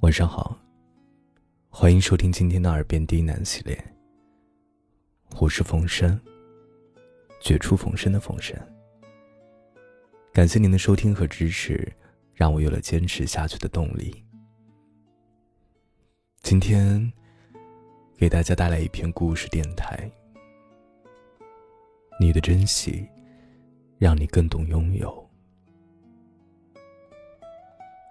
[0.00, 0.58] 晚上好，
[1.68, 3.78] 欢迎收听今天的耳边低喃系列。
[5.38, 6.18] 我是冯生，
[7.38, 8.58] 绝处逢生的冯生。
[10.32, 11.86] 感谢您的收听和支持，
[12.32, 14.24] 让我有了坚持下去的动力。
[16.40, 17.12] 今天
[18.16, 20.10] 给大家带来一篇故事电台。
[22.18, 23.06] 你的珍惜，
[23.98, 25.19] 让你更懂拥有。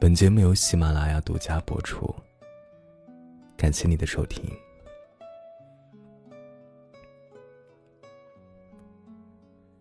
[0.00, 2.14] 本节目由喜马拉雅独家播出，
[3.54, 4.50] 感谢你的收听。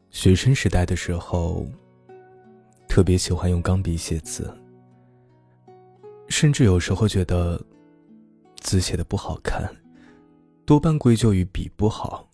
[0.10, 1.66] 学生时代的时候，
[2.90, 4.54] 特别喜欢用钢笔写字，
[6.28, 7.58] 甚至有时候觉得
[8.58, 9.74] 字写的不好看，
[10.66, 12.30] 多半归咎于笔不好。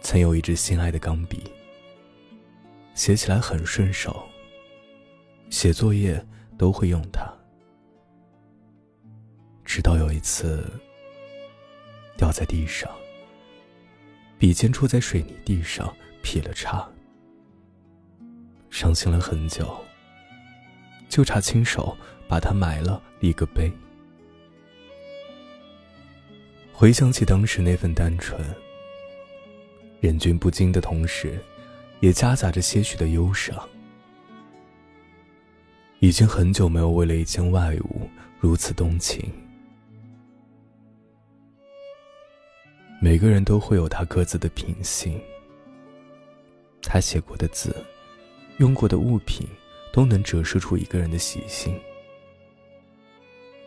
[0.00, 1.44] 曾有一支心爱的钢笔，
[2.92, 4.20] 写起来很顺手。
[5.52, 6.18] 写作业
[6.56, 7.30] 都会用它，
[9.66, 10.66] 直到有一次
[12.16, 12.90] 掉在地上，
[14.38, 16.88] 笔尖戳在水泥地上劈了叉，
[18.70, 19.78] 伤心了很久，
[21.06, 21.94] 就差亲手
[22.26, 23.70] 把它埋了立个碑。
[26.72, 28.42] 回想起当时那份单纯，
[30.00, 31.38] 忍俊不禁的同时，
[32.00, 33.68] 也夹杂着些许的忧伤。
[36.02, 39.24] 已经很久没有为了一件外物如此动情。
[43.00, 45.20] 每个人都会有他各自的品性，
[46.82, 47.72] 他写过的字，
[48.58, 49.46] 用过的物品，
[49.92, 51.72] 都能折射出一个人的习性。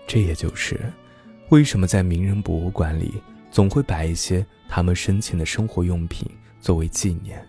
[0.05, 0.77] 这也就是
[1.47, 3.13] 为什么在名人博物馆里
[3.49, 7.41] 总会摆一些他们生前的生活用品作为纪念。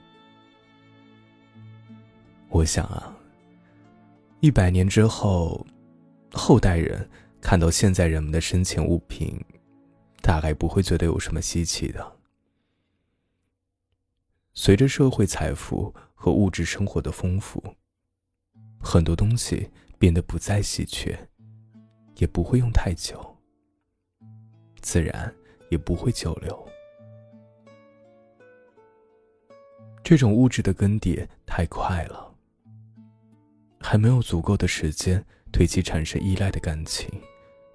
[2.50, 3.15] 我想啊。
[4.46, 5.66] 一百年之后，
[6.30, 9.44] 后代人看到现在人们的生前物品，
[10.22, 12.16] 大概不会觉得有什么稀奇的。
[14.54, 17.60] 随着社会财富和物质生活的丰富，
[18.78, 19.68] 很多东西
[19.98, 21.18] 变得不再稀缺，
[22.18, 23.36] 也不会用太久，
[24.80, 25.34] 自然
[25.70, 26.68] 也不会久留。
[30.04, 32.35] 这种物质的更迭太快了。
[33.88, 37.08] 还没有足够的时间对其产生依赖的感情，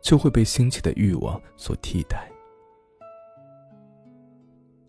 [0.02, 2.30] 就会被兴起的欲望所替代。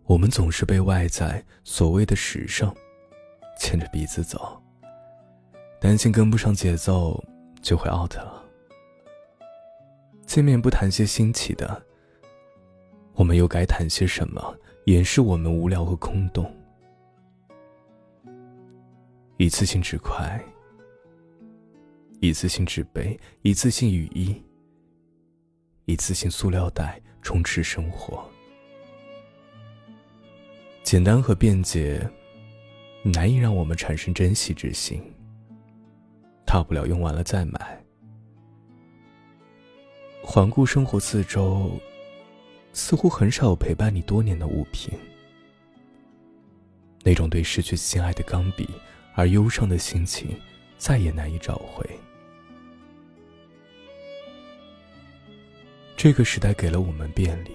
[0.02, 2.74] 我们总是被外在所谓的时尚
[3.56, 4.60] 牵着鼻子走，
[5.80, 7.22] 担心跟不上节奏
[7.60, 8.44] 就会 out 了。
[10.26, 11.80] 见面不谈些新奇的，
[13.14, 14.56] 我们又该谈些什么
[14.86, 16.52] 掩饰我们无聊和空洞？
[19.36, 20.44] 一次性纸块。
[22.22, 24.40] 一次性纸杯，一次性雨衣，
[25.86, 28.24] 一次性塑料袋充斥生活。
[30.84, 32.08] 简单和便捷，
[33.02, 35.02] 难以让我们产生珍惜之心。
[36.46, 37.84] 大不了用完了再买。
[40.22, 41.72] 环顾生活四周，
[42.72, 44.96] 似乎很少有陪伴你多年的物品。
[47.02, 48.68] 那种对失去心爱的钢笔
[49.16, 50.28] 而忧伤的心情，
[50.78, 51.84] 再也难以找回。
[56.02, 57.52] 这个时代给了我们便利，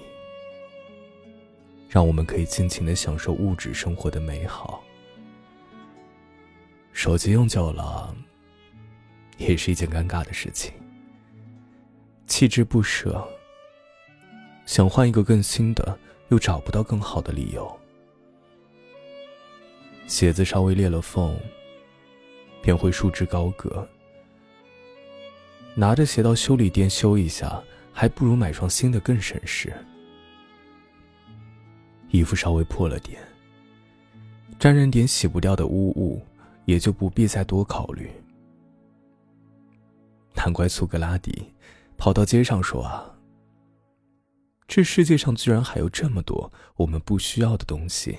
[1.90, 4.82] 让我们可以尽情的享受物质生活的美好。
[6.94, 8.16] 手机用久了，
[9.36, 10.72] 也是一件尴尬的事情。
[12.26, 13.22] 弃之不舍，
[14.66, 16.00] 想换一个更新的，
[16.30, 17.70] 又找不到更好的理由。
[20.08, 21.38] 鞋子稍微裂了缝，
[22.62, 23.86] 便会束之高阁，
[25.76, 27.62] 拿着鞋到修理店修一下。
[28.00, 29.76] 还不如买双新的更省事。
[32.12, 33.20] 衣服稍微破了点，
[34.60, 36.24] 沾染点洗不掉的污物，
[36.66, 38.08] 也就不必再多考虑。
[40.36, 41.52] 难怪苏格拉底
[41.98, 43.18] 跑到街上说啊
[44.70, 48.16] ：“这世界上居然还有这么多我们不需要的东西。”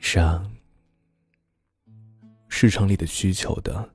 [0.00, 0.50] 是啊，
[2.48, 3.94] 市场里的需求的。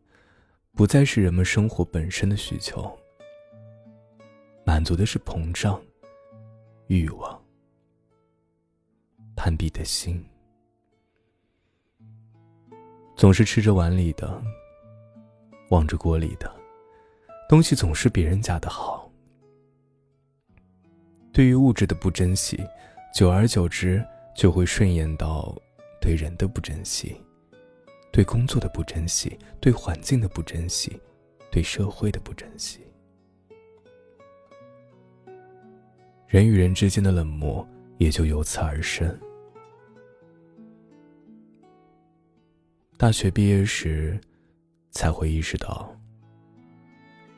[0.74, 2.92] 不再是人们生活本身的需求，
[4.66, 5.80] 满足的是膨胀、
[6.88, 7.40] 欲望、
[9.36, 10.24] 攀比的心。
[13.16, 14.42] 总是吃着碗里的，
[15.70, 16.52] 望着锅里的，
[17.48, 19.12] 东西总是别人家的好。
[21.32, 22.60] 对于物质的不珍惜，
[23.14, 24.04] 久而久之
[24.36, 25.56] 就会顺延到
[26.00, 27.16] 对人的不珍惜，
[28.12, 31.00] 对工作的不珍惜，对环境的不珍惜，
[31.50, 32.82] 对社会的不珍惜。
[36.28, 37.66] 人与人之间的冷漠
[37.98, 39.18] 也就由此而生。
[42.98, 44.20] 大学毕业时，
[44.92, 45.94] 才会意识到，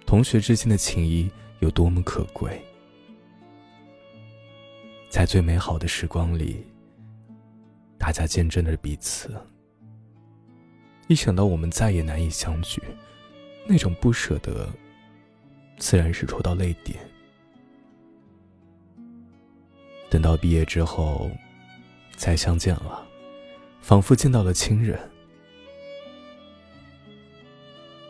[0.06, 2.62] 同学之间的情谊有多么可贵。
[5.10, 6.66] 在最美好的时光里，
[7.98, 9.32] 大家见证着彼此。
[11.08, 12.82] 一想到我们再也难以相聚，
[13.68, 14.70] 那种不舍得，
[15.78, 16.98] 自然是戳到泪点。
[20.10, 21.30] 等到毕业之后，
[22.16, 23.06] 再相见了，
[23.82, 25.00] 仿佛见到了亲人。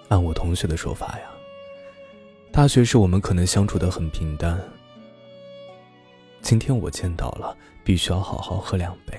[0.09, 1.31] 按我同学的说法呀，
[2.51, 4.61] 大学时我们可能相处的很平淡。
[6.41, 9.17] 今天我见到了，必须要好好喝两杯，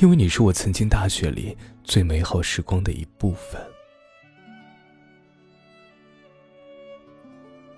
[0.00, 3.60] 因为你是我曾经大学里最美好时光的一部分。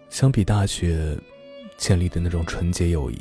[0.08, 1.18] 相比大学。
[1.78, 3.20] 建立的那种纯洁友谊，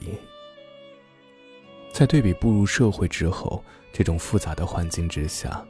[1.92, 3.62] 在对比步入社会之后
[3.92, 5.62] 这种复杂的环境之下，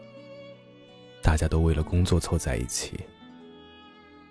[1.23, 2.99] 大家都为了工作凑在一起，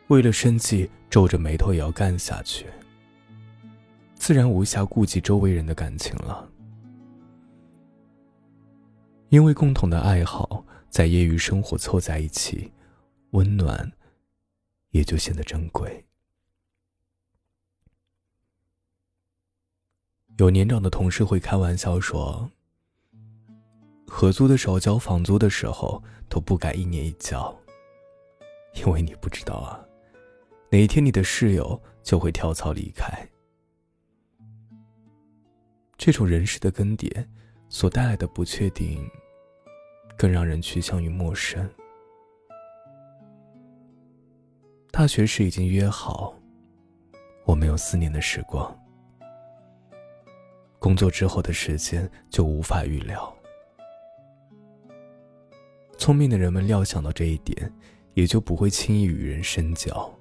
[0.06, 2.66] 为了生计皱着眉头也要干下去，
[4.14, 6.48] 自然无暇顾及周围人的感情了。
[9.34, 12.72] 因为共同的爱好，在业余生活凑在一起，
[13.30, 13.92] 温暖
[14.90, 16.06] 也就显得珍贵。
[20.38, 22.48] 有年长的同事会开玩笑说
[24.06, 27.52] ：“合租的时候交房租的时候都不敢一年一交，
[28.74, 29.84] 因为你不知道啊，
[30.70, 33.28] 哪一天你的室友就会跳槽离开。
[35.98, 37.26] 这种人事的更迭
[37.68, 39.04] 所带来的不确定，
[40.16, 41.68] 更让人趋向于陌生。
[44.90, 46.34] 大学时已经约好，
[47.44, 48.72] 我们有四年的时光。”
[50.78, 53.34] 工作之后的时间就无法预料。
[55.96, 57.72] 聪明的人们料想到这一点，
[58.12, 60.12] 也就不会轻易与人深交，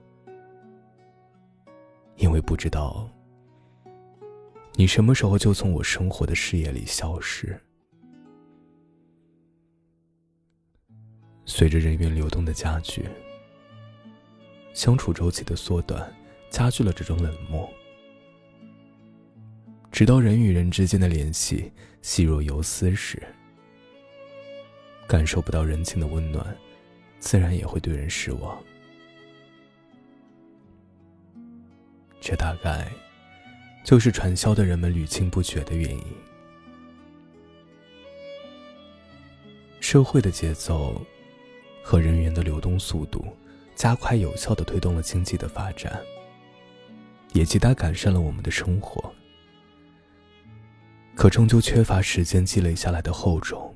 [2.15, 3.09] 因为不知道
[4.75, 7.59] 你什么时候就从我生活的视野里消失。
[11.45, 13.05] 随着人员流动的加剧，
[14.73, 16.11] 相处周期的缩短，
[16.49, 17.69] 加剧了这种冷漠。
[19.91, 23.21] 直到人与人之间的联系细若游丝时，
[25.07, 26.55] 感受不到人情的温暖，
[27.19, 28.59] 自然也会对人失望。
[32.19, 32.89] 这大概
[33.83, 36.03] 就是传销的人们屡禁不绝的原因。
[39.81, 40.99] 社会的节奏
[41.83, 43.25] 和人员的流动速度，
[43.75, 46.01] 加快有效的推动了经济的发展，
[47.33, 49.13] 也极大改善了我们的生活。
[51.13, 53.75] 可终究缺乏时间积累下来的厚重。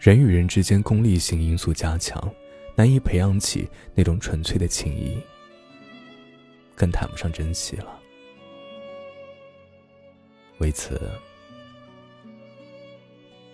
[0.00, 2.32] 人与人之间功利性因素加强，
[2.74, 5.18] 难以培养起那种纯粹的情谊，
[6.74, 8.00] 更谈不上珍惜了。
[10.58, 11.00] 为此，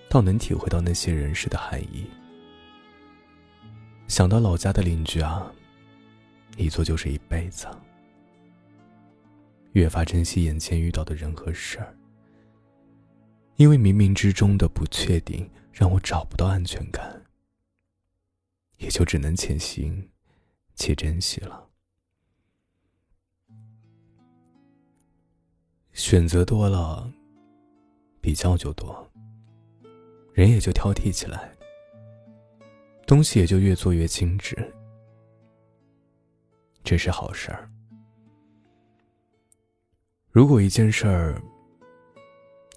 [0.08, 2.06] 倒能体会到那些人世的含义。
[4.08, 5.52] 想到老家的邻居啊，
[6.56, 7.66] 一坐就是一辈子。
[9.72, 11.94] 越发珍惜眼前遇到的人和事儿，
[13.56, 17.22] 因为冥冥之中的不确定让我找不到安全感，
[18.78, 20.08] 也就只能且行
[20.74, 21.68] 且珍惜了。
[25.92, 27.12] 选择多了，
[28.20, 29.10] 比较就多，
[30.32, 31.55] 人也就挑剔起来，
[33.06, 34.56] 东西也就越做越精致，
[36.82, 37.70] 这是好事儿。
[40.32, 41.40] 如果一件事儿、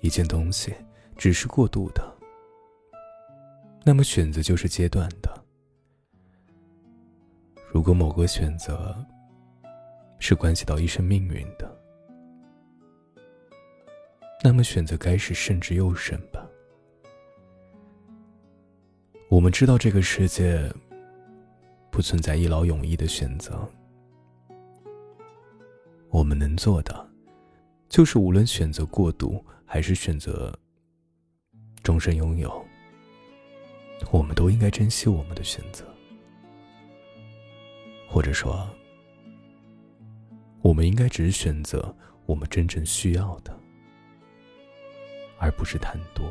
[0.01, 0.71] 一件东西
[1.17, 2.15] 只是过渡的，
[3.83, 5.29] 那么选择就是阶段的；
[7.73, 8.95] 如果某个选择
[10.19, 11.75] 是关系到一生命运的，
[14.43, 16.48] 那么选择该是慎之又慎吧。
[19.29, 20.59] 我们知道这个世界
[21.91, 23.63] 不存在一劳永逸的选择，
[26.09, 27.07] 我们能做的。
[27.87, 30.51] 就是无论选择过度，还是选择
[31.83, 32.65] 终身拥有，
[34.09, 35.85] 我们都应该珍惜我们的选择，
[38.07, 38.67] 或者说，
[40.61, 41.95] 我们应该只选择
[42.25, 43.55] 我们真正需要的，
[45.37, 46.27] 而不是贪多。